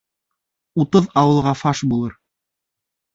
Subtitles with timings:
[0.83, 2.17] Утыҙ ауылға фаш булыр.